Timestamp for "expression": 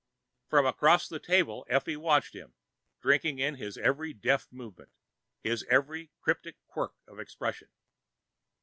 7.19-7.67